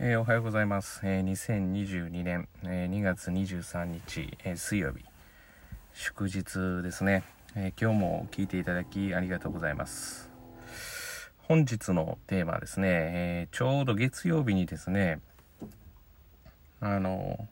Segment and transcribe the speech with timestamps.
[0.00, 1.00] えー、おはようございます。
[1.04, 5.04] えー、2022年、えー、2月23日、え水曜日、
[5.92, 7.22] 祝日ですね、
[7.54, 10.28] え今日も聞いていただきありがとうございます。
[11.46, 15.20] 本日のテーマはですね、えちょうど月曜日にですね、
[16.80, 17.46] あの、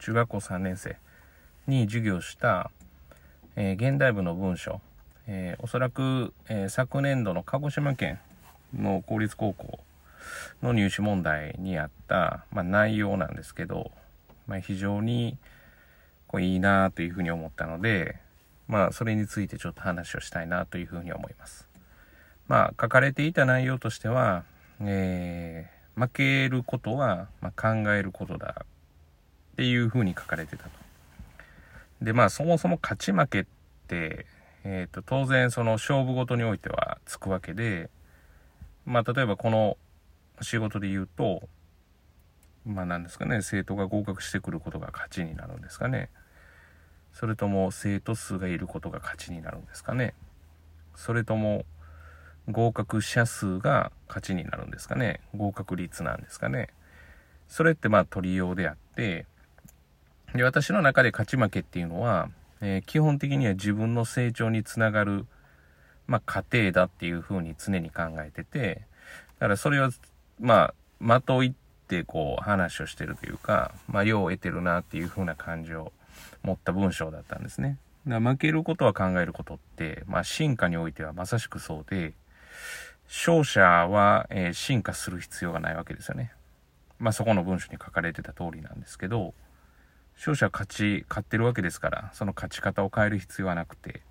[0.00, 0.96] 中学校3年生
[1.68, 2.72] に授業した、
[3.54, 4.80] え現代文の文章、
[5.28, 8.18] えおそらく、え昨年度の鹿児島県
[8.76, 9.78] の公立高校
[10.62, 13.90] の入試問題にあった、まあ、内容なんですけど、
[14.46, 15.36] まあ、非常に
[16.26, 18.16] こういいなというふうに思ったので、
[18.68, 21.68] まあ、それについてちょっと話をしたいなというふうに思います。
[22.48, 24.44] まあ、書かれていた内容としては、
[24.80, 30.70] えー、負けることは、ま考えることだっていうふうに書かれてたと。
[32.00, 33.44] で、まあ、そもそも勝ち負けっ
[33.86, 34.26] て、
[34.64, 37.90] えっ、ー、と、当然その勝負ごとにおいてはつくわけで、
[38.84, 39.76] まあ、例えばこの
[40.42, 41.48] 仕事で言うと、
[42.64, 46.10] まあ何ですかね、生徒が合格してくることが勝ちになるんですかね。
[47.12, 50.14] それとも生徒数がいることが勝ちになるんですかね。
[50.94, 51.64] それとも
[52.50, 55.20] 合格者数が勝ちになるんですかね。
[55.34, 56.68] 合格率なんですかね。
[57.48, 59.26] それってまあ取りようであって、
[60.34, 65.26] で私の中で勝ち負けっていうのは、えー、基本的には自分の成長につながる、
[66.06, 68.86] まあ、過程だっていうふうに常に考えてて、
[69.38, 69.90] だからそれを
[70.40, 71.52] まあ、的をいっ
[71.88, 75.92] てこう話をしてるというか、まあ、用を得てるなっていう風な感じを
[76.42, 77.78] 持った文章だったんですね。
[78.06, 82.14] だから負けることは考えることって、まあ、進化においてはまさしくそうで、
[83.06, 86.32] 勝者は、えー、進化する必要がないわけですよね。
[86.98, 89.34] まあ、そこの文章に書かれてた通りなんですけど、
[90.16, 94.02] 勝者は勝ち、勝ってるわけですから、その勝ち方を変える必要はなくて、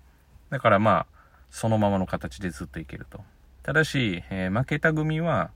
[0.50, 1.06] だからまあ、
[1.50, 3.24] そのままの形でずっといけると。
[3.62, 5.50] ただし、えー、負けた組は、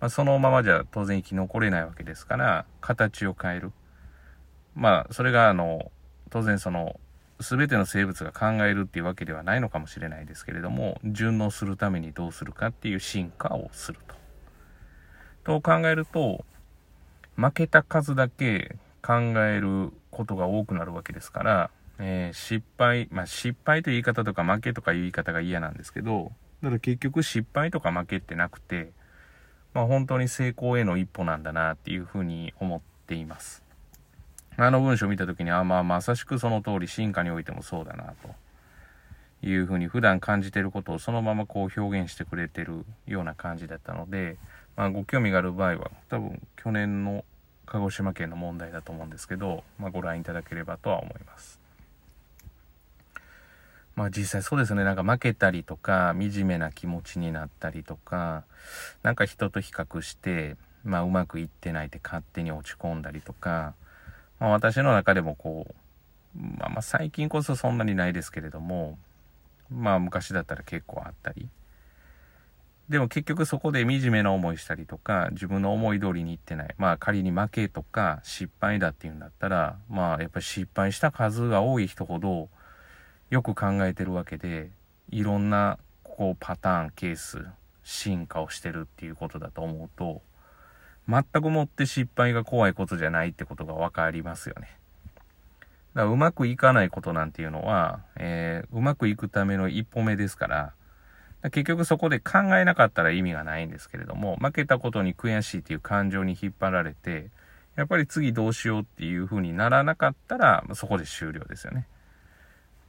[0.00, 3.72] まあ、そのままじゃ当然生き残れないわけですから、形を変える。
[4.74, 5.90] まあ、それがあの、
[6.30, 7.00] 当然その、
[7.40, 14.16] 全ての生物が考えるっていうわけではないのかもしれないですけれども、順応するためにどうするかっていう進化をすると。
[15.44, 16.44] と考えると、
[17.36, 19.14] 負けた数だけ考
[19.46, 21.70] えることが多くなるわけですから、
[22.00, 26.32] えー、失敗、まあ、失敗という言い方とか負けとかいう言い方が嫌なんですけど、
[26.62, 28.92] だから結局失敗とか負けってなくて、
[29.78, 33.62] まあ、本当に成功への一歩なんだなっていうふうに思っています。
[34.56, 38.12] あの文章を見た時に、あまあ、まさしくその通り進化においてもそうだな
[39.40, 44.36] というふうに普段感じてることをそのままこう表現してくれてるような感じだったので、
[44.74, 47.24] まあ、ご興味がある場合は多分去年の
[47.64, 51.60] 鹿児島県の問題だと思うんですけど、まあ、ご覧いただければとは思います。
[53.98, 54.84] まあ実際そうですね。
[54.84, 58.44] なんか負けたりとか、惨めな気持ちになったりとか、
[59.02, 63.74] なんか人と比較して、まあうまくいってないって勝手に落ち込んだりとか、
[64.38, 68.96] まあ私の中でもこう、まあまあ最近こそそんなにないですけれども、
[69.68, 71.48] まあ昔だったら結構あったり。
[72.88, 76.74] でも結局そこで惨めな思いしたりとか、自分の思い通りにいってない。
[76.78, 82.48] まあ仮に負けとか失敗だっていうんだったら、まあやっぱり失敗した数が多い人ほど、
[83.30, 84.70] よく考えてるわけで
[85.10, 87.46] いろんなこうパターンケース
[87.82, 90.22] 進化をしてるっていうことだと思うと
[91.08, 94.68] 全くもって失敗が怖いことじゃないってことが分かりますよね。
[95.94, 100.72] だからうまくいかないことなんていうのは、えー、うまくいくための一歩目ですから
[101.44, 107.30] 結局そこで考えなかったら意味がないんですけれども負けたことに悔しいっていう感情に引っ張られて
[107.76, 111.86] やっぱり次どうしようっていう風にならなかったらそこで終了ですよね。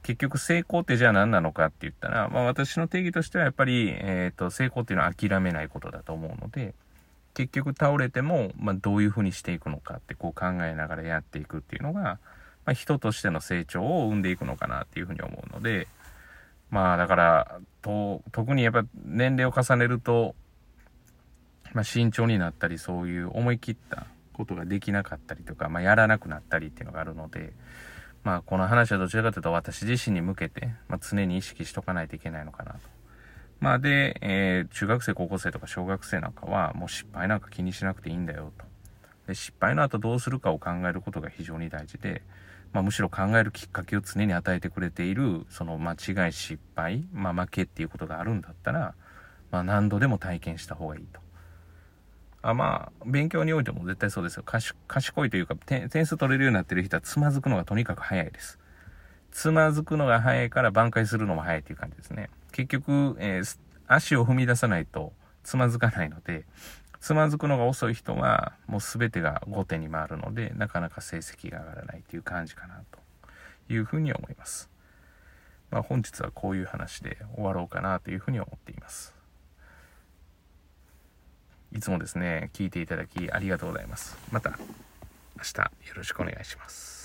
[0.02, 6.74] 結局成功ってじゃあ何なのかって言ったら、まあ私の定義としてはやっぱり、えっ、ー、と、成功っていうのは諦めないことだと思うので、
[7.34, 12.18] 結局倒れても、まあどういうふうにしていくのかってこう考えながらやっていくっていうのが、ま
[12.66, 15.86] あ人としての成長を生んでいくのかなっていうふうに思うので、
[16.70, 20.34] まあだから、と、特にやっぱ年齢を重ねると、
[21.74, 27.52] まあ慎重になったりそういう思い切ったことができなかったりとか、まあやらなくなったりっていうのがあるので、
[28.22, 32.78] まあこの話はどちらかというと私自身に向けて、まあ、常に意識しとかないといけないのかなと。
[33.60, 38.64] まあで、えー、中学生、高校生とか小学生なんかはもう失敗なんか気にしなくていいんだよと。
[39.26, 42.22] で失敗の後どうするかを考えることが非常に大事で、
[42.72, 48.94] まあ、むしろ考えるきっかけを常に与えてくれているその間違い失敗、まあ、負けっていうことがあるんだったら、
[49.50, 51.20] まあ、何度でも体験した方がいいと。
[52.42, 54.44] あまあ、勉強においても絶対そうですよ。
[54.44, 58.58] 賢いというか、点数取れるようになってる人はつまずくのがとにかく早いです。
[59.30, 62.30] つまずくのが早いから挽回するのも早いという感じですね。
[62.52, 65.12] 結局、えー、足を踏み出さないと
[65.44, 66.44] つまずかないので、
[67.00, 72.98] つまずくのが遅い人はもう全てが後手に回るので、なかなか成績が上がらないという感じかなと
[73.72, 74.70] いうふうに思います。
[75.70, 79.14] まあ、本日はこういう話で終わろうかなというふうに思っています。
[81.72, 84.16] いつもですね、聞いていただきありがとうございます。
[84.32, 84.58] また
[85.36, 86.99] 明日よろしくお願いします。